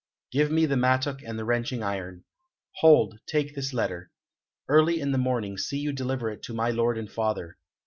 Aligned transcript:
"Give 0.31 0.49
me 0.49 0.65
the 0.65 0.77
mattock 0.77 1.21
and 1.21 1.37
the 1.37 1.45
wrenching 1.45 1.83
iron. 1.83 2.23
Hold, 2.77 3.19
take 3.27 3.53
this 3.53 3.71
letter. 3.71 4.09
Early 4.67 4.99
in 4.99 5.11
the 5.11 5.19
morning 5.19 5.59
see 5.59 5.77
you 5.77 5.93
deliver 5.93 6.31
it 6.31 6.41
to 6.45 6.55
my 6.55 6.71
lord 6.71 6.97
and 6.97 7.07
father. 7.07 7.59